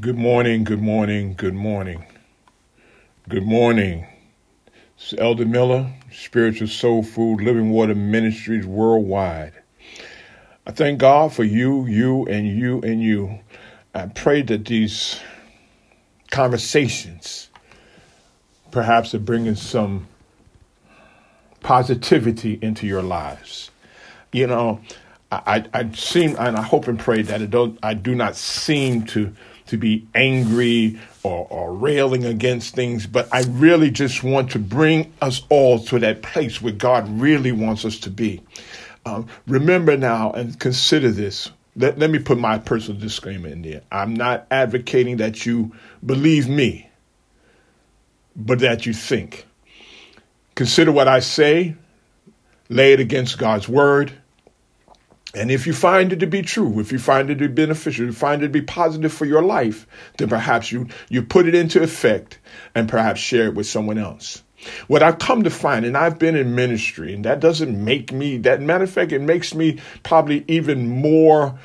Good 0.00 0.16
morning, 0.16 0.64
good 0.64 0.80
morning, 0.80 1.34
good 1.36 1.52
morning. 1.52 2.06
Good 3.28 3.42
morning. 3.42 4.06
It's 4.96 5.12
Elder 5.18 5.44
Miller, 5.44 5.92
Spiritual 6.10 6.68
Soul 6.68 7.02
Food, 7.02 7.42
Living 7.42 7.68
Water 7.70 7.94
Ministries 7.94 8.64
worldwide. 8.64 9.52
I 10.66 10.70
thank 10.70 11.00
God 11.00 11.34
for 11.34 11.44
you, 11.44 11.84
you, 11.84 12.24
and 12.28 12.48
you, 12.48 12.80
and 12.80 13.02
you. 13.02 13.40
I 13.94 14.06
pray 14.06 14.40
that 14.42 14.64
these 14.64 15.20
conversations 16.30 17.50
perhaps 18.70 19.14
are 19.14 19.18
bringing 19.18 19.56
some 19.56 20.06
positivity 21.60 22.58
into 22.62 22.86
your 22.86 23.02
lives. 23.02 23.70
You 24.32 24.46
know, 24.46 24.80
I, 25.30 25.64
I, 25.74 25.80
I 25.80 25.90
seem, 25.92 26.36
and 26.38 26.56
I 26.56 26.62
hope 26.62 26.88
and 26.88 26.98
pray 26.98 27.20
that 27.20 27.42
it 27.42 27.50
don't, 27.50 27.78
I 27.82 27.92
do 27.92 28.14
not 28.14 28.34
seem 28.34 29.04
to 29.08 29.34
to 29.70 29.76
be 29.76 30.06
angry 30.14 30.98
or, 31.22 31.46
or 31.48 31.74
railing 31.74 32.24
against 32.24 32.74
things, 32.74 33.06
but 33.06 33.28
I 33.32 33.42
really 33.48 33.90
just 33.90 34.22
want 34.22 34.50
to 34.52 34.58
bring 34.58 35.12
us 35.22 35.42
all 35.48 35.78
to 35.84 35.98
that 36.00 36.22
place 36.22 36.60
where 36.60 36.72
God 36.72 37.08
really 37.08 37.52
wants 37.52 37.84
us 37.84 37.98
to 38.00 38.10
be. 38.10 38.42
Um, 39.06 39.28
remember 39.46 39.96
now 39.96 40.32
and 40.32 40.58
consider 40.58 41.10
this. 41.10 41.50
Let, 41.76 41.98
let 41.98 42.10
me 42.10 42.18
put 42.18 42.38
my 42.38 42.58
personal 42.58 43.00
disclaimer 43.00 43.48
in 43.48 43.62
there. 43.62 43.82
I'm 43.92 44.14
not 44.14 44.46
advocating 44.50 45.18
that 45.18 45.46
you 45.46 45.72
believe 46.04 46.48
me, 46.48 46.90
but 48.34 48.58
that 48.58 48.86
you 48.86 48.92
think. 48.92 49.46
Consider 50.56 50.90
what 50.90 51.06
I 51.06 51.20
say, 51.20 51.76
lay 52.68 52.92
it 52.92 53.00
against 53.00 53.38
God's 53.38 53.68
word, 53.68 54.12
and 55.34 55.50
if 55.50 55.66
you 55.66 55.72
find 55.72 56.12
it 56.12 56.20
to 56.20 56.26
be 56.26 56.42
true, 56.42 56.80
if 56.80 56.90
you 56.90 56.98
find 56.98 57.30
it 57.30 57.36
to 57.36 57.48
be 57.48 57.54
beneficial, 57.54 58.06
you 58.06 58.12
find 58.12 58.42
it 58.42 58.46
to 58.46 58.52
be 58.52 58.62
positive 58.62 59.12
for 59.12 59.24
your 59.24 59.42
life, 59.42 59.86
then 60.18 60.28
perhaps 60.28 60.72
you, 60.72 60.88
you 61.08 61.22
put 61.22 61.46
it 61.46 61.54
into 61.54 61.82
effect 61.82 62.38
and 62.74 62.88
perhaps 62.88 63.20
share 63.20 63.46
it 63.46 63.54
with 63.54 63.66
someone 63.66 63.98
else. 63.98 64.42
What 64.88 65.02
I've 65.02 65.18
come 65.18 65.44
to 65.44 65.50
find, 65.50 65.86
and 65.86 65.96
I've 65.96 66.18
been 66.18 66.36
in 66.36 66.54
ministry, 66.54 67.14
and 67.14 67.24
that 67.24 67.40
doesn't 67.40 67.82
make 67.82 68.12
me, 68.12 68.38
that 68.38 68.60
matter 68.60 68.84
of 68.84 68.90
fact, 68.90 69.12
it 69.12 69.22
makes 69.22 69.54
me 69.54 69.78
probably 70.02 70.44
even 70.48 70.88
more 70.88 71.58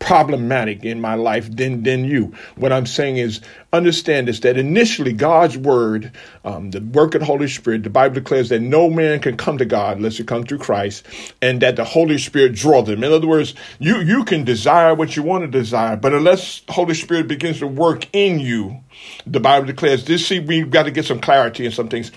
problematic 0.00 0.84
in 0.84 1.00
my 1.00 1.14
life 1.14 1.54
than 1.54 1.84
than 1.84 2.04
you. 2.04 2.34
What 2.56 2.72
I'm 2.72 2.86
saying 2.86 3.18
is, 3.18 3.40
understand 3.72 4.26
this: 4.26 4.40
that 4.40 4.56
initially 4.56 5.12
God's 5.12 5.56
word, 5.56 6.10
um, 6.44 6.72
the 6.72 6.80
work 6.80 7.14
of 7.14 7.20
the 7.20 7.26
Holy 7.26 7.46
Spirit, 7.46 7.84
the 7.84 7.90
Bible 7.90 8.16
declares 8.16 8.48
that 8.48 8.60
no 8.60 8.90
man 8.90 9.20
can 9.20 9.36
come 9.36 9.58
to 9.58 9.64
God 9.64 9.98
unless 9.98 10.16
he 10.16 10.24
come 10.24 10.42
through 10.42 10.58
Christ, 10.58 11.06
and 11.40 11.62
that 11.62 11.76
the 11.76 11.84
Holy 11.84 12.18
Spirit 12.18 12.54
draw 12.54 12.82
them. 12.82 13.04
In 13.04 13.12
other 13.12 13.28
words, 13.28 13.54
you 13.78 13.98
you 14.00 14.24
can 14.24 14.42
desire 14.42 14.94
what 14.94 15.14
you 15.14 15.22
want 15.22 15.44
to 15.44 15.48
desire, 15.48 15.96
but 15.96 16.12
unless 16.12 16.62
Holy 16.68 16.94
Spirit 16.94 17.28
begins 17.28 17.60
to 17.60 17.68
work 17.68 18.08
in 18.12 18.40
you, 18.40 18.80
the 19.26 19.40
Bible 19.40 19.66
declares 19.66 20.04
this. 20.04 20.26
See, 20.26 20.40
we've 20.40 20.70
got 20.70 20.84
to 20.84 20.90
get 20.90 21.04
some 21.04 21.20
clarity 21.20 21.66
in 21.66 21.72
some 21.72 21.88
things 21.88 22.10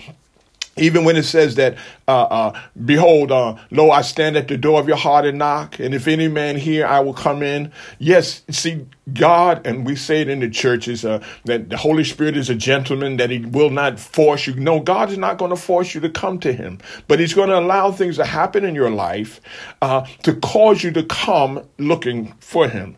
even 0.76 1.04
when 1.04 1.16
it 1.16 1.22
says 1.22 1.54
that, 1.56 1.76
uh, 2.06 2.22
uh, 2.22 2.60
behold, 2.84 3.32
uh, 3.32 3.56
lo, 3.70 3.90
I 3.90 4.02
stand 4.02 4.36
at 4.36 4.48
the 4.48 4.58
door 4.58 4.78
of 4.78 4.86
your 4.86 4.96
heart 4.96 5.24
and 5.24 5.38
knock, 5.38 5.78
and 5.78 5.94
if 5.94 6.06
any 6.06 6.28
man 6.28 6.56
hear, 6.56 6.86
I 6.86 7.00
will 7.00 7.14
come 7.14 7.42
in. 7.42 7.72
Yes, 7.98 8.42
see, 8.50 8.86
God, 9.12 9.66
and 9.66 9.86
we 9.86 9.96
say 9.96 10.20
it 10.20 10.28
in 10.28 10.40
the 10.40 10.50
churches, 10.50 11.04
uh, 11.04 11.24
that 11.44 11.70
the 11.70 11.78
Holy 11.78 12.04
Spirit 12.04 12.36
is 12.36 12.50
a 12.50 12.54
gentleman, 12.54 13.16
that 13.16 13.30
he 13.30 13.38
will 13.38 13.70
not 13.70 13.98
force 13.98 14.46
you. 14.46 14.54
No, 14.54 14.80
God 14.80 15.10
is 15.10 15.18
not 15.18 15.38
going 15.38 15.50
to 15.50 15.56
force 15.56 15.94
you 15.94 16.00
to 16.02 16.10
come 16.10 16.38
to 16.40 16.52
him, 16.52 16.78
but 17.08 17.20
he's 17.20 17.32
going 17.32 17.48
to 17.48 17.58
allow 17.58 17.90
things 17.90 18.16
to 18.16 18.24
happen 18.24 18.64
in 18.64 18.74
your 18.74 18.90
life, 18.90 19.40
uh, 19.80 20.04
to 20.24 20.34
cause 20.34 20.82
you 20.82 20.90
to 20.92 21.02
come 21.04 21.66
looking 21.78 22.34
for 22.40 22.68
him. 22.68 22.96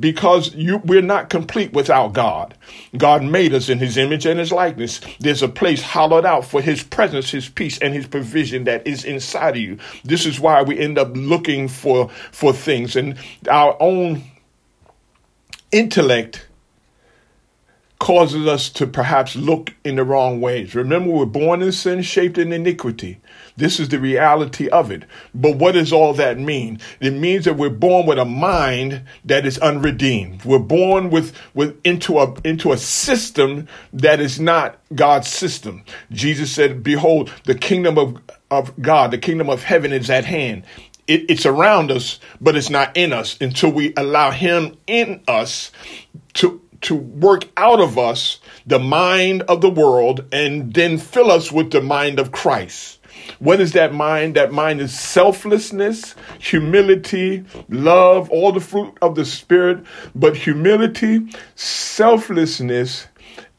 Because 0.00 0.54
you, 0.54 0.78
we're 0.78 1.02
not 1.02 1.30
complete 1.30 1.72
without 1.72 2.14
God. 2.14 2.54
God 2.96 3.22
made 3.22 3.54
us 3.54 3.68
in 3.68 3.78
his 3.78 3.96
image 3.96 4.26
and 4.26 4.40
his 4.40 4.50
likeness. 4.50 5.00
There's 5.20 5.42
a 5.42 5.48
place 5.48 5.82
hollowed 5.82 6.24
out 6.24 6.44
for 6.44 6.60
his 6.60 6.82
presence, 6.82 7.30
his 7.30 7.48
peace, 7.48 7.78
and 7.78 7.94
his 7.94 8.08
provision 8.08 8.39
that 8.64 8.86
is 8.86 9.04
inside 9.04 9.56
of 9.56 9.62
you. 9.62 9.78
This 10.04 10.26
is 10.26 10.40
why 10.40 10.62
we 10.62 10.78
end 10.78 10.98
up 10.98 11.10
looking 11.14 11.68
for, 11.68 12.08
for 12.32 12.52
things 12.52 12.96
and 12.96 13.16
our 13.48 13.76
own 13.80 14.22
intellect 15.72 16.46
causes 18.00 18.46
us 18.46 18.70
to 18.70 18.86
perhaps 18.86 19.36
look 19.36 19.74
in 19.84 19.96
the 19.96 20.04
wrong 20.04 20.40
ways. 20.40 20.74
Remember, 20.74 21.10
we're 21.10 21.26
born 21.26 21.62
in 21.62 21.70
sin, 21.70 22.02
shaped 22.02 22.38
in 22.38 22.52
iniquity. 22.52 23.20
This 23.56 23.78
is 23.78 23.90
the 23.90 24.00
reality 24.00 24.68
of 24.70 24.90
it. 24.90 25.04
But 25.34 25.56
what 25.56 25.72
does 25.72 25.92
all 25.92 26.14
that 26.14 26.38
mean? 26.38 26.80
It 26.98 27.12
means 27.12 27.44
that 27.44 27.56
we're 27.56 27.68
born 27.68 28.06
with 28.06 28.18
a 28.18 28.24
mind 28.24 29.02
that 29.26 29.44
is 29.44 29.58
unredeemed. 29.58 30.44
We're 30.46 30.58
born 30.58 31.10
with, 31.10 31.36
with 31.54 31.78
into 31.84 32.18
a 32.18 32.34
into 32.42 32.72
a 32.72 32.78
system 32.78 33.68
that 33.92 34.18
is 34.18 34.40
not 34.40 34.78
God's 34.94 35.28
system. 35.28 35.84
Jesus 36.10 36.50
said, 36.50 36.82
Behold, 36.82 37.30
the 37.44 37.54
kingdom 37.54 37.98
of, 37.98 38.16
of 38.50 38.80
God, 38.80 39.10
the 39.10 39.18
kingdom 39.18 39.50
of 39.50 39.62
heaven 39.62 39.92
is 39.92 40.08
at 40.08 40.24
hand 40.24 40.64
it, 41.06 41.28
it's 41.28 41.44
around 41.44 41.90
us, 41.90 42.20
but 42.40 42.56
it's 42.56 42.70
not 42.70 42.96
in 42.96 43.12
us 43.12 43.36
until 43.40 43.70
we 43.70 43.92
allow 43.96 44.30
Him 44.30 44.76
in 44.86 45.22
us 45.26 45.72
to 46.34 46.62
to 46.82 46.94
work 46.94 47.44
out 47.56 47.80
of 47.80 47.98
us 47.98 48.40
the 48.66 48.78
mind 48.78 49.42
of 49.42 49.60
the 49.60 49.70
world 49.70 50.24
and 50.32 50.72
then 50.72 50.98
fill 50.98 51.30
us 51.30 51.52
with 51.52 51.70
the 51.70 51.80
mind 51.80 52.18
of 52.18 52.32
Christ. 52.32 52.98
What 53.38 53.60
is 53.60 53.72
that 53.72 53.92
mind? 53.92 54.36
That 54.36 54.52
mind 54.52 54.80
is 54.80 54.98
selflessness, 54.98 56.14
humility, 56.38 57.44
love, 57.68 58.30
all 58.30 58.52
the 58.52 58.60
fruit 58.60 58.96
of 59.02 59.14
the 59.14 59.24
spirit, 59.24 59.84
but 60.14 60.36
humility, 60.36 61.28
selflessness, 61.54 63.06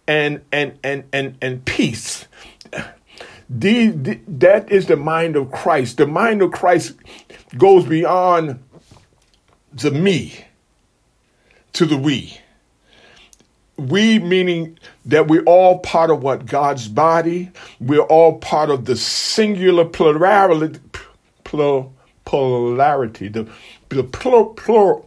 and 0.07 0.41
and 0.51 0.77
and 0.83 1.03
and 1.13 1.37
and 1.41 1.63
peace. 1.65 2.27
The, 3.53 3.87
the, 3.89 4.19
that 4.27 4.71
is 4.71 4.85
the 4.85 4.95
mind 4.95 5.35
of 5.35 5.51
Christ. 5.51 5.97
The 5.97 6.07
mind 6.07 6.41
of 6.41 6.51
Christ 6.51 6.95
goes 7.57 7.85
beyond 7.85 8.63
the 9.73 9.91
me 9.91 10.45
to 11.73 11.85
the 11.85 11.97
we. 11.97 12.39
We 13.77 14.19
meaning 14.19 14.77
that 15.05 15.27
we're 15.27 15.43
all 15.43 15.79
part 15.79 16.11
of 16.11 16.21
what 16.21 16.45
God's 16.45 16.87
body, 16.87 17.51
we're 17.79 18.01
all 18.01 18.37
part 18.37 18.69
of 18.69 18.85
the 18.85 18.95
singular 18.95 19.85
plurality, 19.85 20.79
polarity, 22.25 23.27
the, 23.27 23.49
the, 23.89 24.03
plur, 24.03 24.45
plur, 24.45 25.01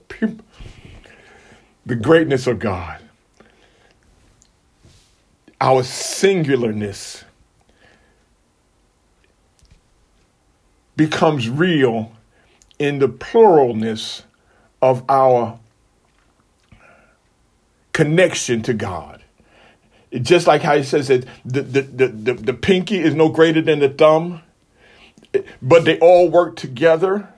the 1.86 1.94
greatness 1.94 2.46
of 2.46 2.58
God. 2.58 3.00
Our 5.60 5.82
singularness 5.82 7.24
becomes 10.96 11.48
real 11.48 12.12
in 12.78 12.98
the 12.98 13.08
pluralness 13.08 14.22
of 14.82 15.04
our 15.08 15.58
connection 17.94 18.60
to 18.62 18.74
God. 18.74 19.22
just 20.20 20.46
like 20.46 20.60
how 20.62 20.76
he 20.76 20.82
says 20.82 21.08
that 21.08 21.26
the, 21.44 21.62
the, 21.62 21.82
the, 21.82 22.08
the, 22.08 22.34
the 22.34 22.54
pinky 22.54 22.98
is 22.98 23.14
no 23.14 23.30
greater 23.30 23.62
than 23.62 23.78
the 23.78 23.88
thumb, 23.88 24.42
but 25.62 25.86
they 25.86 25.98
all 26.00 26.28
work 26.28 26.56
together 26.56 27.28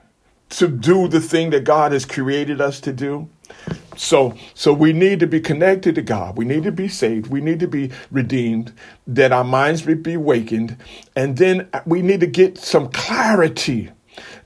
to 0.49 0.67
do 0.67 1.07
the 1.07 1.21
thing 1.21 1.51
that 1.51 1.63
God 1.63 1.91
has 1.93 2.05
created 2.05 2.59
us 2.59 2.79
to 2.81 2.91
do. 2.91 3.29
So, 3.95 4.35
so 4.53 4.73
we 4.73 4.93
need 4.93 5.19
to 5.21 5.27
be 5.27 5.39
connected 5.39 5.95
to 5.95 6.01
God. 6.01 6.37
We 6.37 6.45
need 6.45 6.63
to 6.63 6.71
be 6.71 6.87
saved. 6.87 7.27
We 7.27 7.41
need 7.41 7.59
to 7.61 7.67
be 7.67 7.91
redeemed, 8.11 8.73
that 9.07 9.31
our 9.31 9.43
minds 9.43 9.85
may 9.85 9.95
be 9.95 10.13
awakened. 10.13 10.77
And 11.15 11.37
then 11.37 11.67
we 11.85 12.01
need 12.01 12.19
to 12.19 12.27
get 12.27 12.57
some 12.57 12.89
clarity 12.91 13.91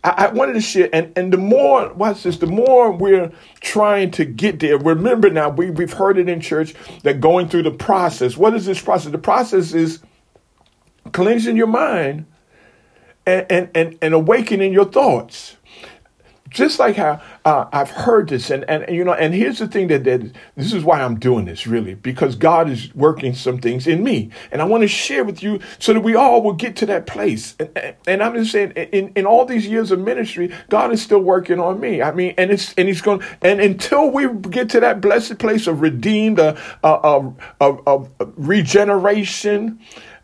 I, 0.03 0.09
I 0.09 0.31
wanted 0.31 0.53
to 0.53 0.61
share, 0.61 0.89
and, 0.93 1.11
and 1.15 1.31
the 1.31 1.37
more, 1.37 1.93
watch 1.93 2.23
this, 2.23 2.37
the 2.37 2.47
more 2.47 2.91
we're 2.91 3.31
trying 3.59 4.11
to 4.11 4.25
get 4.25 4.59
there. 4.59 4.77
Remember 4.77 5.29
now, 5.29 5.49
we, 5.49 5.69
we've 5.69 5.93
heard 5.93 6.17
it 6.17 6.29
in 6.29 6.41
church 6.41 6.73
that 7.03 7.21
going 7.21 7.47
through 7.47 7.63
the 7.63 7.71
process. 7.71 8.37
What 8.37 8.53
is 8.55 8.65
this 8.65 8.81
process? 8.81 9.11
The 9.11 9.17
process 9.17 9.73
is 9.73 9.99
cleansing 11.11 11.57
your 11.57 11.67
mind 11.67 12.25
and, 13.25 13.45
and, 13.49 13.69
and, 13.75 13.97
and 14.01 14.13
awakening 14.13 14.73
your 14.73 14.85
thoughts 14.85 15.57
just 16.51 16.79
like 16.79 16.97
how 16.97 17.21
uh, 17.45 17.65
I've 17.71 17.89
heard 17.89 18.27
this, 18.27 18.51
and, 18.51 18.69
and 18.69 18.93
you 18.93 19.05
know, 19.05 19.13
and 19.13 19.33
here's 19.33 19.59
the 19.59 19.67
thing 19.67 19.87
that, 19.87 20.03
that 20.03 20.21
this 20.55 20.73
is 20.73 20.83
why 20.83 21.01
I'm 21.01 21.17
doing 21.17 21.45
this 21.45 21.65
really 21.65 21.95
because 21.95 22.35
God 22.35 22.69
is 22.69 22.93
working 22.93 23.33
some 23.33 23.57
things 23.57 23.87
in 23.87 24.03
me, 24.03 24.29
and 24.51 24.61
I 24.61 24.65
want 24.65 24.81
to 24.81 24.87
share 24.87 25.23
with 25.23 25.41
you 25.41 25.59
so 25.79 25.93
that 25.93 26.01
we 26.01 26.13
all 26.13 26.41
will 26.41 26.53
get 26.53 26.75
to 26.77 26.85
that 26.87 27.07
place. 27.07 27.55
And, 27.57 27.95
and 28.05 28.21
I'm 28.21 28.35
just 28.35 28.51
saying, 28.51 28.71
in, 28.71 29.13
in 29.15 29.25
all 29.25 29.45
these 29.45 29.65
years 29.65 29.91
of 29.91 29.99
ministry, 29.99 30.53
God 30.69 30.91
is 30.91 31.01
still 31.01 31.21
working 31.21 31.59
on 31.59 31.79
me. 31.79 32.01
I 32.01 32.11
mean, 32.11 32.33
and 32.37 32.51
it's 32.51 32.73
and 32.73 32.87
He's 32.87 33.01
going, 33.01 33.23
and 33.41 33.61
until 33.61 34.11
we 34.11 34.27
get 34.49 34.69
to 34.71 34.81
that 34.81 34.99
blessed 34.99 35.39
place 35.39 35.67
of 35.67 35.79
redeemed, 35.79 36.39
uh, 36.39 36.55
uh, 36.83 37.31
uh, 37.61 38.05
regeneration 38.35 39.79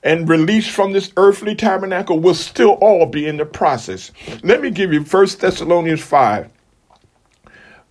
and 0.07 0.30
released 0.30 0.69
from 0.69 0.94
this 0.94 1.12
earthly 1.18 1.54
tabernacle 1.54 2.18
will 2.18 2.33
still 2.33 2.77
all 2.80 3.06
be 3.06 3.27
in 3.27 3.36
the 3.36 3.45
process. 3.45 4.13
Let 4.42 4.62
me 4.62 4.71
give 4.71 4.94
you 4.94 5.04
First 5.04 5.42
Thessalonians 5.42 6.01
5, 6.01 6.50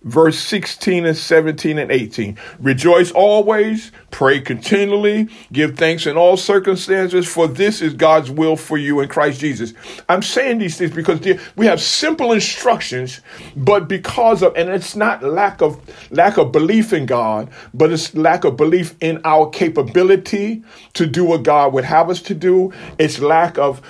verse 0.07 0.39
16 0.39 1.05
and 1.05 1.17
17 1.17 1.77
and 1.77 1.91
18. 1.91 2.37
Rejoice 2.59 3.11
always, 3.11 3.91
pray 4.09 4.39
continually, 4.39 5.27
give 5.51 5.77
thanks 5.77 6.07
in 6.07 6.15
all 6.15 6.37
circumstances, 6.37 7.27
for 7.27 7.47
this 7.47 7.81
is 7.81 7.93
God's 7.93 8.31
will 8.31 8.55
for 8.55 8.77
you 8.77 9.01
in 9.01 9.09
Christ 9.09 9.41
Jesus. 9.41 9.73
I'm 10.07 10.21
saying 10.21 10.59
these 10.59 10.77
things 10.77 10.91
because 10.91 11.19
we 11.55 11.65
have 11.65 11.81
simple 11.81 12.31
instructions, 12.31 13.19
but 13.55 13.87
because 13.87 14.41
of, 14.41 14.55
and 14.55 14.69
it's 14.69 14.95
not 14.95 15.23
lack 15.23 15.61
of, 15.61 15.79
lack 16.09 16.37
of 16.37 16.51
belief 16.51 16.93
in 16.93 17.05
God, 17.05 17.49
but 17.73 17.91
it's 17.91 18.15
lack 18.15 18.45
of 18.45 18.55
belief 18.55 18.95
in 19.01 19.21
our 19.25 19.49
capability 19.49 20.63
to 20.93 21.05
do 21.05 21.25
what 21.25 21.43
God 21.43 21.73
would 21.73 21.85
have 21.85 22.09
us 22.09 22.21
to 22.23 22.33
do. 22.33 22.73
It's 22.97 23.19
lack 23.19 23.57
of, 23.57 23.81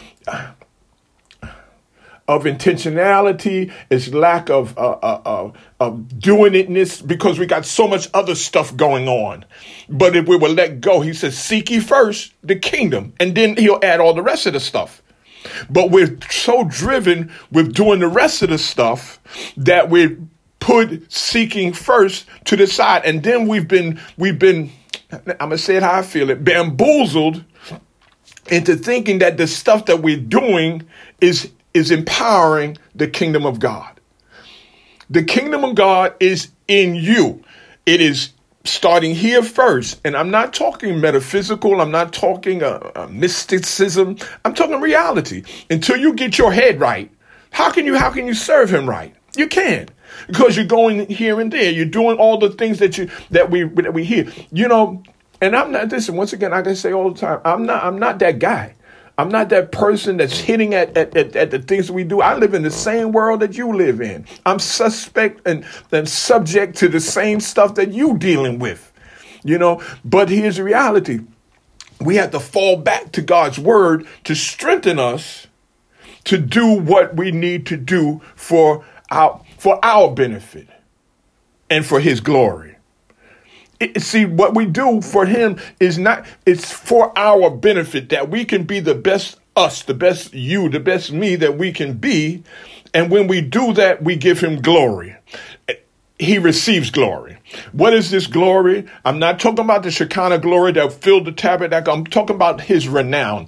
of 2.27 2.43
intentionality, 2.43 3.71
it's 3.89 4.09
lack 4.09 4.49
of, 4.49 4.77
uh, 4.77 4.97
uh, 5.01 5.21
uh, 5.25 5.51
of 5.79 6.19
doing 6.19 6.53
itness 6.53 7.05
because 7.05 7.39
we 7.39 7.45
got 7.45 7.65
so 7.65 7.87
much 7.87 8.09
other 8.13 8.35
stuff 8.35 8.75
going 8.75 9.07
on. 9.07 9.45
But 9.87 10.15
if 10.15 10.27
we 10.27 10.35
will 10.35 10.51
let 10.53 10.81
go, 10.81 10.99
he 11.01 11.13
says, 11.13 11.37
seek 11.37 11.69
ye 11.69 11.79
first 11.79 12.33
the 12.43 12.55
kingdom, 12.55 13.13
and 13.19 13.33
then 13.33 13.55
he'll 13.55 13.79
add 13.81 14.01
all 14.01 14.13
the 14.13 14.21
rest 14.21 14.45
of 14.45 14.53
the 14.53 14.59
stuff. 14.59 15.01
But 15.69 15.91
we're 15.91 16.17
so 16.29 16.65
driven 16.65 17.31
with 17.51 17.73
doing 17.73 17.99
the 17.99 18.07
rest 18.07 18.41
of 18.41 18.49
the 18.49 18.57
stuff 18.57 19.19
that 19.55 19.89
we 19.89 20.17
put 20.59 21.09
seeking 21.11 21.71
first 21.71 22.25
to 22.45 22.57
the 22.57 22.67
side. 22.67 23.03
And 23.05 23.23
then 23.23 23.47
we've 23.47 23.67
been, 23.67 24.01
we've 24.17 24.37
been, 24.37 24.71
I'm 25.11 25.37
gonna 25.37 25.57
say 25.57 25.77
it 25.77 25.83
how 25.83 25.93
I 25.93 26.01
feel 26.01 26.29
it, 26.29 26.43
bamboozled 26.43 27.45
into 28.47 28.75
thinking 28.75 29.19
that 29.19 29.37
the 29.37 29.47
stuff 29.47 29.85
that 29.85 30.01
we're 30.01 30.19
doing 30.19 30.85
is 31.21 31.51
is 31.77 31.91
empowering 31.91 32.77
the 32.95 33.07
kingdom 33.07 33.45
of 33.45 33.59
God. 33.59 33.99
The 35.09 35.23
kingdom 35.23 35.63
of 35.63 35.75
God 35.75 36.15
is 36.19 36.49
in 36.67 36.95
you. 36.95 37.43
It 37.85 38.01
is 38.01 38.33
starting 38.65 39.15
here 39.15 39.41
first. 39.41 40.01
And 40.03 40.17
I'm 40.17 40.29
not 40.29 40.53
talking 40.53 40.99
metaphysical, 40.99 41.79
I'm 41.79 41.91
not 41.91 42.11
talking 42.11 42.63
uh, 42.63 42.91
uh, 42.95 43.07
mysticism, 43.09 44.17
I'm 44.43 44.53
talking 44.53 44.81
reality. 44.81 45.43
Until 45.69 45.97
you 45.97 46.13
get 46.13 46.37
your 46.37 46.51
head 46.51 46.79
right, 46.79 47.09
how 47.51 47.71
can 47.71 47.85
you 47.85 47.95
how 47.95 48.09
can 48.09 48.27
you 48.27 48.33
serve 48.33 48.69
him 48.69 48.89
right? 48.89 49.15
You 49.37 49.47
can't. 49.47 49.91
Because 50.25 50.57
you're 50.57 50.65
going 50.65 51.07
here 51.07 51.39
and 51.39 51.51
there. 51.51 51.71
You're 51.71 51.85
doing 51.85 52.17
all 52.17 52.37
the 52.37 52.49
things 52.49 52.79
that 52.79 52.97
you 52.97 53.09
that 53.31 53.51
we 53.51 53.63
that 53.63 53.93
we 53.93 54.03
hear. 54.03 54.31
You 54.51 54.67
know, 54.67 55.03
and 55.41 55.55
I'm 55.55 55.71
not 55.71 55.89
this, 55.89 56.09
and 56.09 56.17
once 56.17 56.33
again, 56.33 56.53
I 56.53 56.61
can 56.61 56.75
say 56.75 56.91
all 56.91 57.11
the 57.11 57.19
time, 57.19 57.39
I'm 57.45 57.65
not 57.65 57.83
I'm 57.83 57.99
not 57.99 58.19
that 58.19 58.39
guy. 58.39 58.73
I'm 59.17 59.29
not 59.29 59.49
that 59.49 59.71
person 59.71 60.17
that's 60.17 60.37
hitting 60.37 60.75
at, 60.75 60.95
at, 60.95 61.17
at, 61.17 61.35
at, 61.35 61.49
the 61.51 61.59
things 61.59 61.89
we 61.89 62.03
do. 62.03 62.21
I 62.21 62.35
live 62.35 62.53
in 62.53 62.61
the 62.61 62.69
same 62.69 63.11
world 63.11 63.39
that 63.39 63.57
you 63.57 63.73
live 63.73 63.99
in. 63.99 64.25
I'm 64.45 64.59
suspect 64.59 65.41
and, 65.47 65.65
and 65.91 66.07
subject 66.07 66.77
to 66.77 66.87
the 66.87 66.99
same 66.99 67.39
stuff 67.39 67.75
that 67.75 67.91
you 67.91 68.17
dealing 68.17 68.59
with. 68.59 68.93
You 69.43 69.57
know, 69.57 69.81
but 70.05 70.29
here's 70.29 70.57
the 70.57 70.63
reality. 70.63 71.21
We 71.99 72.15
have 72.17 72.31
to 72.31 72.39
fall 72.39 72.77
back 72.77 73.11
to 73.13 73.21
God's 73.21 73.57
word 73.57 74.05
to 74.25 74.35
strengthen 74.35 74.99
us 74.99 75.47
to 76.25 76.37
do 76.37 76.73
what 76.73 77.15
we 77.15 77.31
need 77.31 77.65
to 77.67 77.77
do 77.77 78.21
for 78.35 78.85
our 79.09 79.41
for 79.57 79.83
our 79.83 80.11
benefit 80.11 80.67
and 81.69 81.85
for 81.85 81.99
his 81.99 82.19
glory. 82.19 82.76
See, 83.97 84.25
what 84.25 84.55
we 84.55 84.65
do 84.65 85.01
for 85.01 85.25
him 85.25 85.59
is 85.79 85.97
not, 85.97 86.25
it's 86.45 86.71
for 86.71 87.17
our 87.17 87.49
benefit 87.49 88.09
that 88.09 88.29
we 88.29 88.45
can 88.45 88.63
be 88.63 88.79
the 88.79 88.95
best 88.95 89.37
us, 89.55 89.83
the 89.83 89.93
best 89.93 90.33
you, 90.33 90.69
the 90.69 90.79
best 90.79 91.11
me 91.11 91.35
that 91.35 91.57
we 91.57 91.71
can 91.71 91.93
be. 91.93 92.43
And 92.93 93.11
when 93.11 93.27
we 93.27 93.41
do 93.41 93.73
that, 93.73 94.03
we 94.03 94.15
give 94.15 94.39
him 94.39 94.61
glory 94.61 95.16
he 96.19 96.39
receives 96.39 96.89
glory. 96.89 97.37
What 97.71 97.93
is 97.93 98.09
this 98.09 98.27
glory? 98.27 98.87
I'm 99.05 99.19
not 99.19 99.39
talking 99.39 99.63
about 99.63 99.83
the 99.83 99.91
Shekinah 99.91 100.39
glory 100.39 100.71
that 100.73 100.93
filled 100.93 101.25
the 101.25 101.31
tabernacle. 101.31 101.93
I'm 101.93 102.05
talking 102.05 102.35
about 102.35 102.61
his 102.61 102.87
renown. 102.87 103.47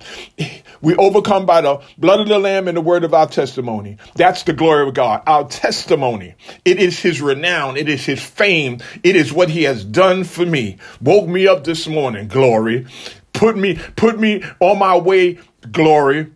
We 0.81 0.95
overcome 0.95 1.45
by 1.45 1.62
the 1.62 1.81
blood 1.98 2.21
of 2.21 2.27
the 2.27 2.39
Lamb 2.39 2.68
and 2.68 2.77
the 2.77 2.81
word 2.81 3.04
of 3.04 3.13
our 3.13 3.27
testimony. 3.27 3.98
That's 4.16 4.44
the 4.44 4.54
glory 4.54 4.88
of 4.88 4.94
God. 4.94 5.24
Our 5.27 5.48
testimony. 5.48 6.36
It 6.63 6.80
is 6.80 7.00
his 7.00 7.21
renown. 7.21 7.75
It 7.75 7.89
is 7.89 8.06
his 8.06 8.21
fame. 8.24 8.80
It 9.04 9.16
is 9.16 9.33
what 9.33 9.50
he 9.50 9.63
has 9.63 9.83
done 9.83 10.24
for 10.24 10.45
me. 10.45 10.77
Woke 11.01 11.27
me 11.27 11.48
up 11.48 11.63
this 11.63 11.88
morning. 11.88 12.27
Glory. 12.27 12.86
Put 13.33 13.57
me, 13.57 13.75
put 13.95 14.19
me 14.19 14.44
on 14.60 14.80
my 14.80 14.98
way. 14.98 15.39
Glory 15.71 16.31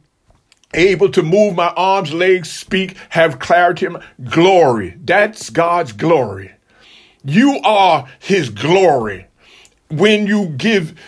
able 0.73 1.09
to 1.09 1.23
move 1.23 1.55
my 1.55 1.69
arms, 1.69 2.13
legs, 2.13 2.51
speak, 2.51 2.97
have 3.09 3.39
clarity. 3.39 3.87
Glory. 4.23 4.97
That's 5.03 5.49
God's 5.49 5.91
glory. 5.91 6.51
You 7.23 7.59
are 7.63 8.07
his 8.19 8.49
glory. 8.49 9.27
When 9.89 10.27
you 10.27 10.47
give 10.49 10.99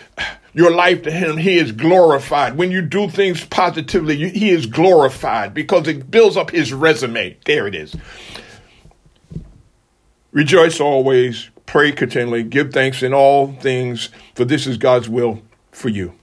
your 0.54 0.70
life 0.70 1.02
to 1.02 1.10
him, 1.10 1.36
he 1.36 1.58
is 1.58 1.72
glorified. 1.72 2.56
When 2.56 2.70
you 2.70 2.80
do 2.80 3.10
things 3.10 3.44
positively, 3.44 4.30
he 4.30 4.50
is 4.50 4.64
glorified 4.64 5.52
because 5.52 5.86
it 5.86 6.10
builds 6.10 6.36
up 6.36 6.50
his 6.50 6.72
resume. 6.72 7.36
There 7.44 7.66
it 7.66 7.74
is. 7.74 7.94
Rejoice 10.32 10.80
always, 10.80 11.50
pray 11.66 11.92
continually, 11.92 12.42
give 12.42 12.72
thanks 12.72 13.02
in 13.02 13.12
all 13.12 13.52
things, 13.54 14.10
for 14.34 14.44
this 14.44 14.66
is 14.66 14.76
God's 14.76 15.08
will 15.08 15.42
for 15.72 15.88
you. 15.88 16.14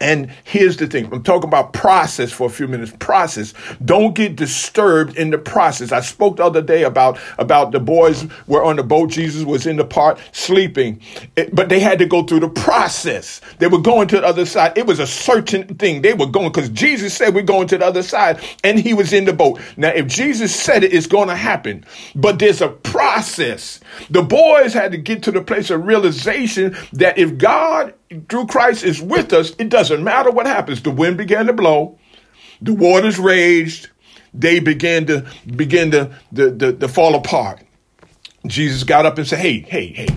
And 0.00 0.30
here's 0.44 0.76
the 0.76 0.86
thing 0.86 1.12
I'm 1.12 1.22
talking 1.22 1.48
about 1.48 1.72
process 1.72 2.32
for 2.32 2.46
a 2.46 2.50
few 2.50 2.68
minutes. 2.68 2.92
Process. 2.98 3.54
Don't 3.84 4.14
get 4.14 4.36
disturbed 4.36 5.16
in 5.16 5.30
the 5.30 5.38
process. 5.38 5.92
I 5.92 6.00
spoke 6.00 6.36
the 6.36 6.44
other 6.44 6.62
day 6.62 6.84
about, 6.84 7.18
about 7.38 7.72
the 7.72 7.80
boys 7.80 8.26
were 8.46 8.62
on 8.62 8.76
the 8.76 8.82
boat. 8.82 9.10
Jesus 9.10 9.44
was 9.44 9.66
in 9.66 9.76
the 9.76 9.84
part 9.84 10.18
sleeping, 10.32 11.00
it, 11.36 11.54
but 11.54 11.68
they 11.68 11.80
had 11.80 11.98
to 11.98 12.06
go 12.06 12.22
through 12.22 12.40
the 12.40 12.48
process. 12.48 13.40
They 13.58 13.66
were 13.66 13.80
going 13.80 14.08
to 14.08 14.20
the 14.20 14.26
other 14.26 14.46
side. 14.46 14.76
It 14.76 14.86
was 14.86 14.98
a 14.98 15.06
certain 15.06 15.74
thing. 15.76 16.02
They 16.02 16.14
were 16.14 16.26
going 16.26 16.50
because 16.50 16.70
Jesus 16.70 17.14
said 17.14 17.34
we're 17.34 17.42
going 17.42 17.68
to 17.68 17.78
the 17.78 17.86
other 17.86 18.02
side 18.02 18.40
and 18.64 18.78
he 18.78 18.94
was 18.94 19.12
in 19.12 19.24
the 19.24 19.32
boat. 19.32 19.60
Now, 19.76 19.90
if 19.90 20.06
Jesus 20.06 20.54
said 20.54 20.84
it, 20.84 20.92
it's 20.94 21.06
going 21.06 21.28
to 21.28 21.36
happen, 21.36 21.84
but 22.14 22.38
there's 22.38 22.60
a 22.60 22.68
process. 22.68 23.80
The 24.08 24.22
boys 24.22 24.72
had 24.72 24.92
to 24.92 24.98
get 24.98 25.22
to 25.24 25.32
the 25.32 25.42
place 25.42 25.70
of 25.70 25.86
realization 25.86 26.76
that 26.92 27.18
if 27.18 27.38
God 27.38 27.94
through 28.28 28.46
Christ 28.46 28.84
is 28.84 29.00
with 29.00 29.32
us, 29.32 29.54
it 29.58 29.68
doesn't 29.68 30.02
matter 30.02 30.30
what 30.30 30.46
happens. 30.46 30.82
The 30.82 30.90
wind 30.90 31.16
began 31.16 31.46
to 31.46 31.52
blow, 31.52 31.98
the 32.60 32.74
waters 32.74 33.18
raged, 33.18 33.88
they 34.34 34.60
began 34.60 35.06
to 35.06 35.26
begin 35.46 35.90
to, 35.92 36.16
to, 36.34 36.56
to, 36.56 36.72
to 36.72 36.88
fall 36.88 37.14
apart. 37.14 37.60
Jesus 38.46 38.84
got 38.84 39.06
up 39.06 39.18
and 39.18 39.26
said, 39.26 39.38
Hey, 39.38 39.60
hey, 39.60 39.86
hey, 39.88 40.08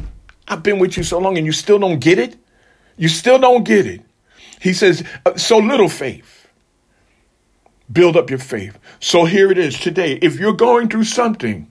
I've 0.47 0.63
been 0.63 0.79
with 0.79 0.97
you 0.97 1.03
so 1.03 1.19
long 1.19 1.37
and 1.37 1.45
you 1.45 1.51
still 1.51 1.79
don't 1.79 1.99
get 1.99 2.19
it? 2.19 2.35
You 2.97 3.09
still 3.09 3.39
don't 3.39 3.63
get 3.63 3.85
it. 3.85 4.01
He 4.59 4.73
says, 4.73 5.03
uh, 5.25 5.35
So 5.35 5.57
little 5.57 5.89
faith. 5.89 6.47
Build 7.91 8.15
up 8.15 8.29
your 8.29 8.39
faith. 8.39 8.77
So 8.99 9.25
here 9.25 9.51
it 9.51 9.57
is 9.57 9.77
today. 9.77 10.13
If 10.21 10.39
you're 10.39 10.53
going 10.53 10.89
through 10.89 11.03
something, 11.03 11.69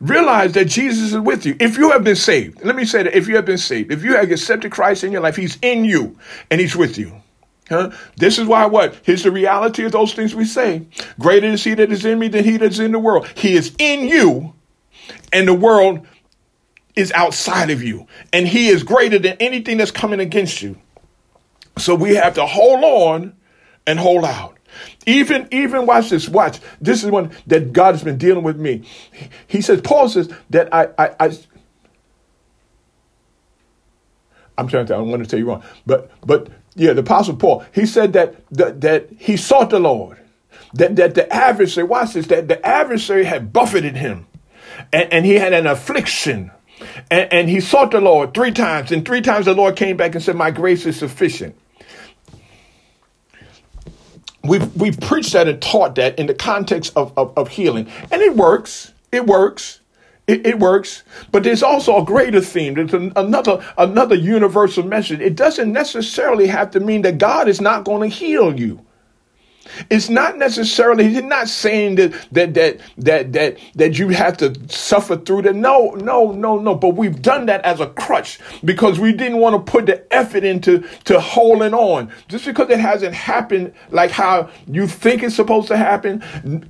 Realize 0.00 0.52
that 0.52 0.66
Jesus 0.66 1.12
is 1.12 1.18
with 1.18 1.46
you. 1.46 1.56
If 1.58 1.78
you 1.78 1.90
have 1.92 2.04
been 2.04 2.16
saved, 2.16 2.62
let 2.62 2.76
me 2.76 2.84
say 2.84 3.02
that 3.04 3.16
if 3.16 3.28
you 3.28 3.36
have 3.36 3.46
been 3.46 3.58
saved, 3.58 3.90
if 3.90 4.04
you 4.04 4.14
have 4.16 4.30
accepted 4.30 4.70
Christ 4.70 5.04
in 5.04 5.12
your 5.12 5.22
life, 5.22 5.36
He's 5.36 5.58
in 5.62 5.84
you 5.84 6.18
and 6.50 6.60
He's 6.60 6.76
with 6.76 6.98
you. 6.98 7.22
Huh? 7.68 7.90
This 8.16 8.38
is 8.38 8.46
why 8.46 8.66
what? 8.66 8.94
Here's 9.02 9.22
the 9.22 9.32
reality 9.32 9.84
of 9.84 9.92
those 9.92 10.12
things 10.12 10.34
we 10.34 10.44
say. 10.44 10.86
Greater 11.18 11.46
is 11.46 11.64
He 11.64 11.74
that 11.74 11.90
is 11.90 12.04
in 12.04 12.18
me 12.18 12.28
than 12.28 12.44
He 12.44 12.58
that's 12.58 12.78
in 12.78 12.92
the 12.92 12.98
world. 12.98 13.26
He 13.34 13.54
is 13.54 13.74
in 13.78 14.06
you, 14.06 14.54
and 15.32 15.48
the 15.48 15.54
world 15.54 16.06
is 16.94 17.10
outside 17.12 17.70
of 17.70 17.82
you. 17.82 18.06
And 18.32 18.46
He 18.46 18.68
is 18.68 18.82
greater 18.82 19.18
than 19.18 19.36
anything 19.40 19.78
that's 19.78 19.90
coming 19.90 20.20
against 20.20 20.62
you. 20.62 20.76
So 21.78 21.94
we 21.94 22.14
have 22.14 22.34
to 22.34 22.46
hold 22.46 22.84
on 22.84 23.34
and 23.86 23.98
hold 23.98 24.24
out. 24.24 24.55
Even, 25.06 25.48
even 25.50 25.86
watch 25.86 26.10
this, 26.10 26.28
watch. 26.28 26.60
This 26.80 27.04
is 27.04 27.10
one 27.10 27.30
that 27.46 27.72
God 27.72 27.94
has 27.94 28.02
been 28.02 28.18
dealing 28.18 28.42
with 28.42 28.58
me. 28.58 28.82
He 29.46 29.60
says, 29.60 29.80
Paul 29.80 30.08
says 30.08 30.32
that 30.50 30.72
I, 30.72 30.88
I, 30.98 31.14
I 31.20 31.38
I'm 34.58 34.68
trying 34.68 34.86
to, 34.86 34.94
I 34.94 34.98
don't 34.98 35.10
want 35.10 35.22
to 35.22 35.28
tell 35.28 35.38
you 35.38 35.46
wrong, 35.46 35.62
but, 35.84 36.10
but 36.24 36.48
yeah, 36.74 36.92
the 36.92 37.00
apostle 37.00 37.36
Paul, 37.36 37.64
he 37.72 37.86
said 37.86 38.14
that, 38.14 38.36
that, 38.52 38.80
that 38.80 39.08
he 39.18 39.36
sought 39.36 39.70
the 39.70 39.80
Lord, 39.80 40.18
that, 40.74 40.96
that 40.96 41.14
the 41.14 41.32
adversary, 41.32 41.86
watch 41.86 42.14
this, 42.14 42.26
that 42.28 42.48
the 42.48 42.64
adversary 42.66 43.24
had 43.24 43.52
buffeted 43.52 43.96
him. 43.96 44.26
And, 44.92 45.12
and 45.12 45.26
he 45.26 45.34
had 45.34 45.52
an 45.52 45.66
affliction. 45.66 46.50
And, 47.10 47.32
and 47.32 47.48
he 47.48 47.60
sought 47.60 47.90
the 47.90 48.00
Lord 48.00 48.34
three 48.34 48.52
times. 48.52 48.92
And 48.92 49.06
three 49.06 49.22
times 49.22 49.46
the 49.46 49.54
Lord 49.54 49.76
came 49.76 49.96
back 49.96 50.14
and 50.14 50.22
said, 50.22 50.36
my 50.36 50.50
grace 50.50 50.84
is 50.84 50.98
sufficient 50.98 51.56
we've 54.48 54.74
we've 54.76 54.98
preached 55.00 55.32
that 55.32 55.48
and 55.48 55.60
taught 55.60 55.94
that 55.96 56.18
in 56.18 56.26
the 56.26 56.34
context 56.34 56.92
of, 56.96 57.16
of, 57.16 57.36
of 57.36 57.48
healing. 57.48 57.90
And 58.10 58.22
it 58.22 58.36
works. 58.36 58.92
It 59.12 59.26
works. 59.26 59.80
It, 60.26 60.44
it, 60.44 60.58
works, 60.58 61.04
but 61.30 61.44
there's 61.44 61.62
also 61.62 62.02
a 62.02 62.04
greater 62.04 62.40
theme. 62.40 62.74
There's 62.74 62.92
an, 62.92 63.12
another 63.14 63.64
another 63.78 64.16
universal 64.16 64.82
message. 64.82 65.20
It 65.20 65.36
doesn't 65.36 65.72
necessarily 65.72 66.48
have 66.48 66.72
to 66.72 66.80
mean 66.80 67.02
that 67.02 67.18
God 67.18 67.46
is 67.46 67.60
not 67.60 67.84
going 67.84 68.10
to 68.10 68.16
heal 68.16 68.58
you. 68.58 68.84
It's 69.90 70.08
not 70.08 70.38
necessarily, 70.38 71.08
he's 71.08 71.22
not 71.22 71.48
saying 71.48 71.96
that 71.96 72.12
that 72.32 72.54
that 72.54 72.80
that 72.98 73.32
that 73.32 73.58
that 73.74 73.98
you 73.98 74.08
have 74.10 74.36
to 74.38 74.54
suffer 74.68 75.16
through 75.16 75.42
that. 75.42 75.54
No, 75.54 75.90
no, 75.90 76.32
no, 76.32 76.58
no. 76.58 76.74
But 76.74 76.90
we've 76.90 77.20
done 77.20 77.46
that 77.46 77.64
as 77.64 77.80
a 77.80 77.88
crutch 77.88 78.38
because 78.64 78.98
we 78.98 79.12
didn't 79.12 79.38
want 79.38 79.54
to 79.54 79.70
put 79.70 79.86
the 79.86 80.12
effort 80.14 80.44
into 80.44 80.80
to 81.04 81.20
holding 81.20 81.74
on. 81.74 82.12
Just 82.28 82.44
because 82.44 82.70
it 82.70 82.80
hasn't 82.80 83.14
happened 83.14 83.72
like 83.90 84.10
how 84.10 84.50
you 84.66 84.86
think 84.86 85.22
it's 85.22 85.34
supposed 85.34 85.68
to 85.68 85.76
happen, 85.76 86.22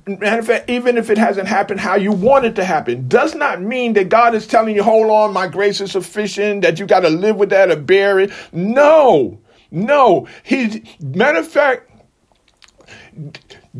matter 0.05 0.39
of 0.39 0.47
fact, 0.47 0.69
even 0.69 0.97
if 0.97 1.09
it 1.09 1.17
hasn't 1.17 1.47
happened 1.47 1.79
how 1.79 1.95
you 1.95 2.11
want 2.11 2.45
it 2.45 2.55
to 2.55 2.63
happen, 2.63 3.07
does 3.07 3.35
not 3.35 3.61
mean 3.61 3.93
that 3.93 4.09
God 4.09 4.35
is 4.35 4.47
telling 4.47 4.75
you, 4.75 4.83
hold 4.83 5.09
on, 5.09 5.33
my 5.33 5.47
grace 5.47 5.81
is 5.81 5.91
sufficient, 5.91 6.61
that 6.61 6.79
you 6.79 6.85
got 6.85 7.01
to 7.01 7.09
live 7.09 7.35
with 7.35 7.49
that 7.49 7.71
or 7.71 7.75
bear 7.75 8.19
it. 8.19 8.31
No. 8.51 9.39
No, 9.69 10.27
he 10.43 10.83
matter 11.01 11.39
of 11.39 11.47
fact, 11.47 11.86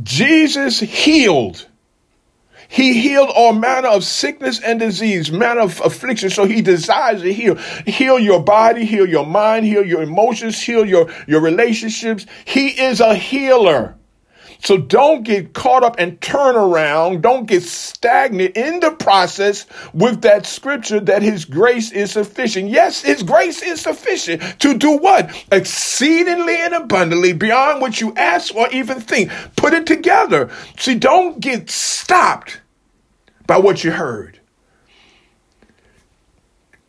Jesus 0.04 0.80
healed. 0.80 1.68
He 2.70 3.00
healed 3.00 3.30
all 3.34 3.54
manner 3.54 3.88
of 3.88 4.04
sickness 4.04 4.60
and 4.60 4.80
disease, 4.80 5.32
manner 5.32 5.62
of 5.62 5.80
affliction. 5.82 6.30
So 6.30 6.46
he 6.46 6.62
desires 6.62 7.22
to 7.22 7.34
heal. 7.34 7.56
Heal 7.56 8.20
your 8.20 8.42
body, 8.44 8.86
heal 8.86 9.08
your 9.08 9.26
mind, 9.26 9.66
heal 9.66 9.86
your 9.86 10.02
emotions, 10.02 10.62
heal 10.62 10.86
your, 10.86 11.10
your 11.28 11.40
relationships. 11.42 12.26
He 12.46 12.70
is 12.70 13.00
a 13.00 13.16
healer. 13.16 13.96
So 14.64 14.78
don't 14.78 15.24
get 15.24 15.54
caught 15.54 15.84
up 15.84 15.96
and 16.00 16.20
turn 16.22 16.56
around. 16.56 17.22
Don't 17.22 17.46
get 17.46 17.64
stagnant 17.64 18.58
in 18.58 18.80
the 18.80 18.92
process 18.92 19.66
with 19.94 20.22
that 20.22 20.46
scripture 20.46 21.00
that 21.02 21.22
his 21.22 21.46
grace 21.46 21.92
is 21.92 22.12
sufficient. 22.12 22.70
Yes, 22.70 23.02
his 23.02 23.24
grace 23.24 23.62
is 23.62 23.82
sufficient 23.82 24.42
to 24.60 24.78
do 24.78 24.98
what? 24.98 25.32
Exceedingly 25.52 26.58
and 26.58 26.74
abundantly 26.74 27.34
beyond 27.34 27.82
what 27.82 28.02
you 28.02 28.14
ask 28.16 28.56
or 28.56 28.70
even 28.70 29.00
think. 29.00 29.32
Put 29.56 29.74
it 29.74 29.86
together. 29.86 30.50
See, 30.78 30.96
don't 30.96 31.40
get 31.40 31.70
stopped 31.70 32.62
by 33.46 33.58
what 33.58 33.84
you 33.84 33.92
heard. 33.92 34.40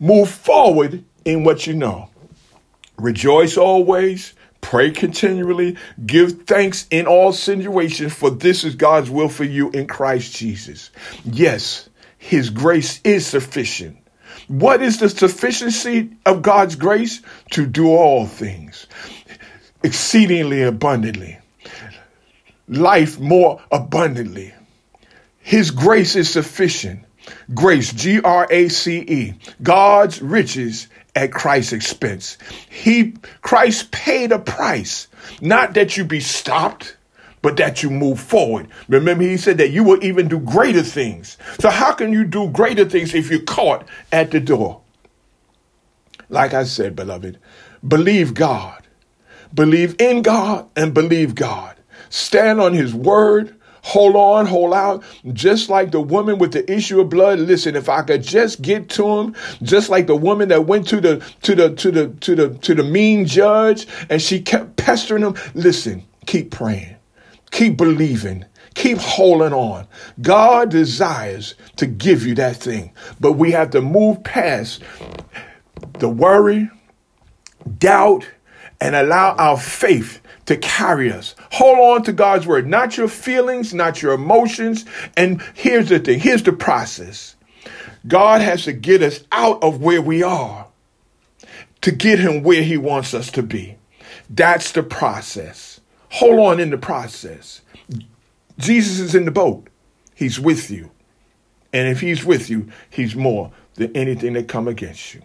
Move 0.00 0.30
forward 0.30 1.04
in 1.24 1.44
what 1.44 1.66
you 1.66 1.74
know. 1.74 2.10
Rejoice 2.96 3.56
always. 3.56 4.34
Pray 4.60 4.90
continually. 4.90 5.76
Give 6.04 6.42
thanks 6.42 6.86
in 6.90 7.06
all 7.06 7.32
situations, 7.32 8.12
for 8.12 8.30
this 8.30 8.64
is 8.64 8.74
God's 8.74 9.10
will 9.10 9.28
for 9.28 9.44
you 9.44 9.70
in 9.70 9.86
Christ 9.86 10.36
Jesus. 10.36 10.90
Yes, 11.24 11.88
His 12.18 12.50
grace 12.50 13.00
is 13.04 13.26
sufficient. 13.26 13.96
What 14.48 14.82
is 14.82 14.98
the 14.98 15.08
sufficiency 15.08 16.10
of 16.24 16.42
God's 16.42 16.74
grace? 16.74 17.22
To 17.52 17.66
do 17.66 17.88
all 17.88 18.26
things 18.26 18.86
exceedingly 19.82 20.62
abundantly, 20.62 21.38
life 22.66 23.18
more 23.18 23.60
abundantly. 23.70 24.54
His 25.40 25.70
grace 25.70 26.16
is 26.16 26.28
sufficient. 26.28 27.04
Grace, 27.54 27.92
G 27.92 28.20
R 28.20 28.46
A 28.50 28.68
C 28.68 28.98
E, 29.00 29.34
God's 29.62 30.22
riches 30.22 30.88
at 31.14 31.32
Christ's 31.32 31.72
expense. 31.72 32.38
He 32.70 33.14
Christ 33.42 33.90
paid 33.90 34.32
a 34.32 34.38
price, 34.38 35.08
not 35.40 35.74
that 35.74 35.96
you 35.96 36.04
be 36.04 36.20
stopped, 36.20 36.96
but 37.42 37.56
that 37.56 37.82
you 37.82 37.90
move 37.90 38.20
forward. 38.20 38.68
Remember, 38.88 39.24
he 39.24 39.36
said 39.36 39.58
that 39.58 39.70
you 39.70 39.84
will 39.84 40.02
even 40.04 40.28
do 40.28 40.38
greater 40.38 40.82
things. 40.82 41.36
So 41.60 41.70
how 41.70 41.92
can 41.92 42.12
you 42.12 42.24
do 42.24 42.48
greater 42.48 42.84
things 42.84 43.14
if 43.14 43.30
you're 43.30 43.40
caught 43.40 43.86
at 44.12 44.30
the 44.30 44.40
door? 44.40 44.80
Like 46.28 46.52
I 46.52 46.64
said, 46.64 46.94
beloved, 46.94 47.38
believe 47.86 48.34
God. 48.34 48.86
Believe 49.54 49.96
in 49.98 50.22
God 50.22 50.68
and 50.76 50.92
believe 50.92 51.34
God. 51.34 51.76
Stand 52.10 52.60
on 52.60 52.74
his 52.74 52.94
word 52.94 53.57
hold 53.88 54.16
on, 54.16 54.44
hold 54.44 54.74
out, 54.74 55.02
just 55.32 55.70
like 55.70 55.90
the 55.92 56.00
woman 56.00 56.36
with 56.36 56.52
the 56.52 56.70
issue 56.70 57.00
of 57.00 57.08
blood. 57.08 57.38
Listen, 57.38 57.74
if 57.74 57.88
I 57.88 58.02
could 58.02 58.22
just 58.22 58.60
get 58.60 58.90
to 58.90 59.08
him, 59.08 59.34
just 59.62 59.88
like 59.88 60.06
the 60.06 60.14
woman 60.14 60.50
that 60.50 60.66
went 60.66 60.86
to 60.88 61.00
the 61.00 61.24
to 61.42 61.54
the 61.54 61.74
to 61.74 61.90
the 61.90 62.08
to 62.08 62.34
the 62.34 62.50
to 62.50 62.74
the 62.74 62.84
mean 62.84 63.24
judge 63.24 63.86
and 64.10 64.20
she 64.20 64.42
kept 64.42 64.76
pestering 64.76 65.22
him. 65.22 65.34
Listen, 65.54 66.04
keep 66.26 66.50
praying, 66.50 66.96
keep 67.50 67.76
believing. 67.76 68.44
Keep 68.74 68.98
holding 68.98 69.52
on. 69.52 69.88
God 70.20 70.70
desires 70.70 71.56
to 71.78 71.86
give 71.86 72.24
you 72.24 72.36
that 72.36 72.58
thing, 72.58 72.92
but 73.18 73.32
we 73.32 73.50
have 73.50 73.70
to 73.70 73.80
move 73.80 74.22
past 74.22 74.82
the 75.94 76.08
worry, 76.08 76.70
doubt, 77.78 78.24
and 78.80 78.94
allow 78.94 79.34
our 79.36 79.58
faith 79.58 80.20
to 80.46 80.56
carry 80.56 81.12
us. 81.12 81.34
Hold 81.52 81.78
on 81.78 82.02
to 82.04 82.12
God's 82.12 82.46
word, 82.46 82.66
not 82.66 82.96
your 82.96 83.08
feelings, 83.08 83.74
not 83.74 84.02
your 84.02 84.12
emotions. 84.12 84.84
And 85.16 85.42
here's 85.54 85.88
the 85.88 85.98
thing 85.98 86.20
here's 86.20 86.42
the 86.42 86.52
process 86.52 87.36
God 88.06 88.40
has 88.40 88.64
to 88.64 88.72
get 88.72 89.02
us 89.02 89.24
out 89.32 89.62
of 89.62 89.80
where 89.82 90.00
we 90.00 90.22
are 90.22 90.68
to 91.82 91.92
get 91.92 92.18
Him 92.18 92.42
where 92.42 92.62
He 92.62 92.76
wants 92.76 93.14
us 93.14 93.30
to 93.32 93.42
be. 93.42 93.76
That's 94.30 94.72
the 94.72 94.82
process. 94.82 95.80
Hold 96.10 96.38
on 96.38 96.60
in 96.60 96.70
the 96.70 96.78
process. 96.78 97.60
Jesus 98.58 98.98
is 98.98 99.14
in 99.14 99.24
the 99.24 99.30
boat, 99.30 99.68
He's 100.14 100.40
with 100.40 100.70
you. 100.70 100.90
And 101.72 101.88
if 101.88 102.00
He's 102.00 102.24
with 102.24 102.50
you, 102.50 102.68
He's 102.90 103.14
more 103.14 103.52
than 103.74 103.94
anything 103.96 104.32
that 104.32 104.48
come 104.48 104.66
against 104.66 105.14
you. 105.14 105.22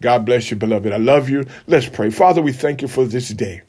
God 0.00 0.24
bless 0.24 0.50
you, 0.50 0.56
beloved. 0.56 0.92
I 0.92 0.98
love 0.98 1.28
you. 1.28 1.44
Let's 1.66 1.88
pray. 1.88 2.10
Father, 2.10 2.40
we 2.42 2.52
thank 2.52 2.82
you 2.82 2.88
for 2.88 3.04
this 3.04 3.28
day. 3.30 3.62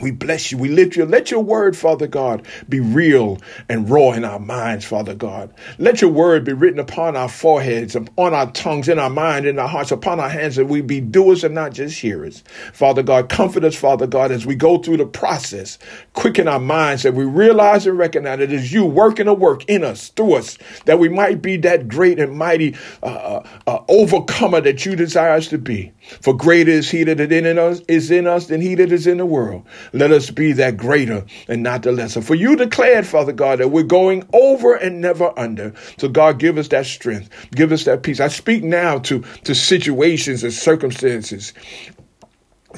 We 0.00 0.12
bless 0.12 0.52
you. 0.52 0.58
We 0.58 0.68
lift 0.68 0.94
you. 0.94 1.04
Let 1.04 1.32
your 1.32 1.42
word, 1.42 1.76
Father 1.76 2.06
God, 2.06 2.46
be 2.68 2.78
real 2.78 3.38
and 3.68 3.90
raw 3.90 4.12
in 4.12 4.24
our 4.24 4.38
minds, 4.38 4.84
Father 4.84 5.12
God. 5.12 5.52
Let 5.78 6.00
your 6.00 6.12
word 6.12 6.44
be 6.44 6.52
written 6.52 6.78
upon 6.78 7.16
our 7.16 7.28
foreheads, 7.28 7.96
on 7.96 8.08
our 8.16 8.48
tongues, 8.52 8.88
in 8.88 9.00
our 9.00 9.10
mind, 9.10 9.44
in 9.46 9.58
our 9.58 9.66
hearts, 9.66 9.90
upon 9.90 10.20
our 10.20 10.28
hands, 10.28 10.54
that 10.54 10.66
we 10.66 10.82
be 10.82 11.00
doers 11.00 11.42
and 11.42 11.52
not 11.52 11.72
just 11.72 11.98
hearers. 11.98 12.44
Father 12.72 13.02
God, 13.02 13.28
comfort 13.28 13.64
us, 13.64 13.74
Father 13.74 14.06
God, 14.06 14.30
as 14.30 14.46
we 14.46 14.54
go 14.54 14.78
through 14.78 14.98
the 14.98 15.06
process. 15.06 15.80
Quicken 16.12 16.46
our 16.46 16.60
minds 16.60 17.02
that 17.02 17.14
we 17.14 17.24
realize 17.24 17.84
and 17.84 17.98
recognize 17.98 18.38
it 18.38 18.52
is 18.52 18.72
you 18.72 18.84
working 18.84 19.26
a 19.26 19.34
work 19.34 19.64
in 19.64 19.82
us, 19.82 20.10
through 20.10 20.34
us, 20.34 20.58
that 20.84 21.00
we 21.00 21.08
might 21.08 21.42
be 21.42 21.56
that 21.56 21.88
great 21.88 22.20
and 22.20 22.38
mighty 22.38 22.76
uh, 23.02 23.06
uh, 23.06 23.48
uh 23.66 23.82
overcomer 23.88 24.60
that 24.60 24.86
you 24.86 24.94
desire 24.94 25.32
us 25.32 25.48
to 25.48 25.58
be. 25.58 25.92
For 26.20 26.34
greater 26.34 26.70
is 26.70 26.90
he 26.90 27.04
that 27.04 27.20
is 27.20 28.10
in 28.10 28.26
us, 28.26 28.46
than 28.46 28.60
he 28.60 28.74
that 28.74 28.92
is 28.92 29.06
in 29.06 29.18
the 29.18 29.26
world. 29.26 29.64
Let 29.92 30.10
us 30.10 30.30
be 30.30 30.52
that 30.52 30.76
greater 30.76 31.24
and 31.48 31.62
not 31.62 31.82
the 31.82 31.92
lesser. 31.92 32.22
For 32.22 32.34
you 32.34 32.56
declared, 32.56 33.06
Father 33.06 33.32
God, 33.32 33.58
that 33.60 33.68
we're 33.68 33.82
going 33.82 34.26
over 34.32 34.74
and 34.74 35.00
never 35.00 35.36
under. 35.38 35.74
So 35.98 36.08
God, 36.08 36.38
give 36.38 36.58
us 36.58 36.68
that 36.68 36.86
strength. 36.86 37.28
Give 37.52 37.72
us 37.72 37.84
that 37.84 38.02
peace. 38.02 38.20
I 38.20 38.28
speak 38.28 38.64
now 38.64 38.98
to, 39.00 39.22
to 39.44 39.54
situations 39.54 40.42
and 40.42 40.52
circumstances 40.52 41.52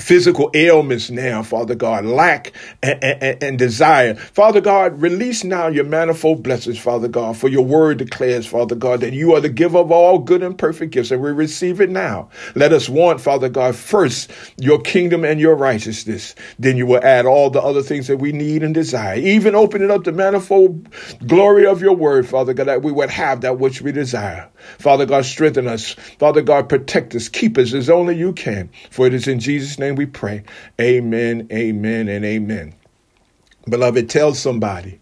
physical 0.00 0.50
ailments 0.54 1.10
now, 1.10 1.42
Father 1.42 1.74
God, 1.74 2.04
lack 2.04 2.52
and, 2.82 3.02
and, 3.02 3.42
and, 3.42 3.58
desire. 3.58 4.14
Father 4.14 4.60
God, 4.60 5.00
release 5.00 5.44
now 5.44 5.68
your 5.68 5.84
manifold 5.84 6.42
blessings, 6.42 6.78
Father 6.78 7.08
God, 7.08 7.36
for 7.36 7.48
your 7.48 7.64
word 7.64 7.98
declares, 7.98 8.46
Father 8.46 8.74
God, 8.74 9.00
that 9.00 9.12
you 9.12 9.34
are 9.34 9.40
the 9.40 9.48
giver 9.48 9.78
of 9.78 9.92
all 9.92 10.18
good 10.18 10.42
and 10.42 10.56
perfect 10.56 10.92
gifts, 10.92 11.10
and 11.10 11.22
we 11.22 11.30
receive 11.30 11.80
it 11.80 11.90
now. 11.90 12.28
Let 12.54 12.72
us 12.72 12.88
want, 12.88 13.20
Father 13.20 13.48
God, 13.48 13.76
first 13.76 14.30
your 14.56 14.80
kingdom 14.80 15.24
and 15.24 15.40
your 15.40 15.54
righteousness. 15.54 16.34
Then 16.58 16.76
you 16.76 16.86
will 16.86 17.04
add 17.04 17.26
all 17.26 17.50
the 17.50 17.62
other 17.62 17.82
things 17.82 18.06
that 18.06 18.18
we 18.18 18.32
need 18.32 18.62
and 18.62 18.74
desire. 18.74 19.16
Even 19.16 19.54
opening 19.54 19.90
up 19.90 20.04
the 20.04 20.12
manifold 20.12 20.88
glory 21.26 21.66
of 21.66 21.80
your 21.80 21.94
word, 21.94 22.26
Father 22.26 22.54
God, 22.54 22.68
that 22.68 22.82
we 22.82 22.92
would 22.92 23.10
have 23.10 23.42
that 23.42 23.58
which 23.58 23.82
we 23.82 23.92
desire. 23.92 24.48
Father 24.78 25.06
God, 25.06 25.24
strengthen 25.24 25.66
us. 25.66 25.94
Father 26.18 26.42
God, 26.42 26.68
protect 26.68 27.14
us. 27.14 27.28
Keep 27.28 27.58
us 27.58 27.72
as 27.72 27.90
only 27.90 28.16
you 28.16 28.32
can. 28.32 28.70
For 28.90 29.06
it 29.06 29.14
is 29.14 29.28
in 29.28 29.40
Jesus' 29.40 29.78
name 29.78 29.94
we 29.94 30.06
pray. 30.06 30.44
Amen, 30.80 31.48
amen, 31.52 32.08
and 32.08 32.24
amen. 32.24 32.74
Beloved, 33.68 34.08
tell 34.08 34.34
somebody 34.34 35.00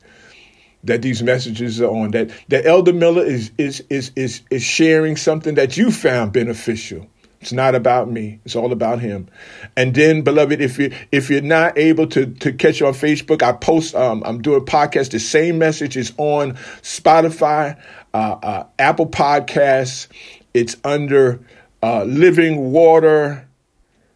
that 0.85 1.03
these 1.03 1.23
messages 1.23 1.81
are 1.81 1.91
on, 1.91 2.13
that, 2.13 2.31
that 2.49 2.67
Elder 2.67 2.93
Miller 2.93 3.25
is, 3.25 3.51
is, 3.59 3.85
is, 3.91 4.13
is, 4.17 4.43
is 4.51 4.63
sharing 4.63 5.17
something 5.17 5.57
that 5.57 5.77
you 5.77 5.91
found 5.91 6.33
beneficial. 6.33 7.07
It's 7.41 7.53
not 7.53 7.77
about 7.77 8.11
me. 8.11 8.41
It's 8.45 8.57
all 8.57 8.73
about 8.73 8.99
him. 8.99 9.29
And 9.77 9.95
then, 9.95 10.23
beloved, 10.23 10.61
if 10.61 10.79
you 10.79 10.93
if 11.13 11.31
you're 11.31 11.41
not 11.41 11.79
able 11.79 12.09
to 12.09 12.27
to 12.27 12.53
catch 12.53 12.83
on 12.83 12.95
Facebook, 12.95 13.43
I 13.43 13.53
post. 13.53 13.95
Um, 13.95 14.25
I'm 14.27 14.43
doing 14.43 14.65
podcast. 14.65 15.13
The 15.13 15.21
same 15.21 15.57
message 15.57 15.97
is 15.97 16.13
on 16.17 16.55
Spotify, 16.83 17.81
uh, 18.15 18.37
uh, 18.43 18.67
Apple 18.79 19.07
Podcasts. 19.07 20.09
It's 20.55 20.77
under 20.85 21.41
uh, 21.83 22.05
Living 22.05 22.73
Water 22.73 23.47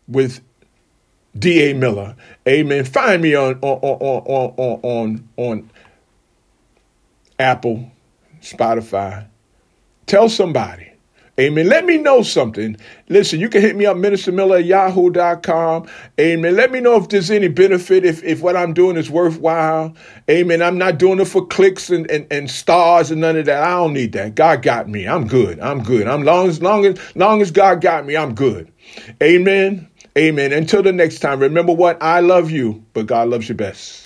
with 0.09 0.41
D.A. 1.39 1.75
Miller. 1.75 2.17
Amen. 2.47 2.85
Find 2.85 3.23
me 3.23 3.35
on 3.35 3.59
on 3.61 3.79
on 3.81 4.53
on 4.57 4.81
on 4.83 5.29
on 5.37 5.71
Apple, 7.39 7.91
Spotify. 8.41 9.27
Tell 10.07 10.29
somebody. 10.29 10.92
Amen. 11.41 11.67
Let 11.67 11.87
me 11.87 11.97
know 11.97 12.23
something. 12.23 12.77
Listen, 13.09 13.41
you 13.41 13.49
can 13.49 13.63
hit 13.63 13.75
me 13.75 13.87
up, 13.87 13.97
Minister 13.97 14.31
Miller 14.33 14.59
at 14.59 14.67
yahoo.com. 14.67 15.89
Amen. 16.21 16.55
Let 16.55 16.71
me 16.71 16.79
know 16.81 16.97
if 16.97 17.09
there's 17.09 17.31
any 17.31 17.49
benefit, 17.49 18.05
if, 18.05 18.23
if 18.23 18.43
what 18.43 18.55
I'm 18.55 18.75
doing 18.75 18.99
is 18.99 19.09
worthwhile. 19.09 19.95
Amen. 20.29 20.61
I'm 20.61 20.77
not 20.77 20.99
doing 20.99 21.21
it 21.21 21.25
for 21.25 21.47
clicks 21.47 21.89
and, 21.89 22.11
and, 22.11 22.27
and 22.31 22.51
stars 22.51 23.11
and 23.11 23.23
none 23.23 23.39
of 23.39 23.47
that. 23.47 23.63
I 23.63 23.71
don't 23.71 23.95
need 23.95 24.13
that. 24.13 24.35
God 24.35 24.61
got 24.61 24.91
me. 24.91 25.09
I'm 25.09 25.27
good. 25.27 25.59
I'm 25.61 25.83
good. 25.83 26.07
I'm 26.07 26.23
long 26.23 26.49
as 26.49 26.61
long 26.61 26.85
as 26.85 26.99
long 27.17 27.41
as 27.41 27.51
God 27.51 27.81
got 27.81 28.05
me, 28.05 28.15
I'm 28.15 28.35
good. 28.35 28.71
Amen. 29.23 29.89
Amen. 30.19 30.53
Until 30.53 30.83
the 30.83 30.93
next 30.93 31.21
time, 31.21 31.41
remember 31.41 31.73
what? 31.73 32.03
I 32.03 32.21
love 32.21 32.51
you, 32.51 32.85
but 32.93 33.07
God 33.07 33.29
loves 33.29 33.49
you 33.49 33.55
best. 33.55 34.02